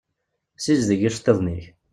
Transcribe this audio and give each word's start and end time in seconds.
Sizdeg 0.63 1.01
iceṭṭiḍen-ik. 1.07 1.65